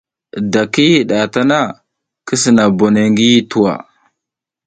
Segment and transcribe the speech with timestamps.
[0.51, 1.59] Da ki yih ɗa ta na,
[2.25, 3.73] ki sina bonoy ngi yih tuwa.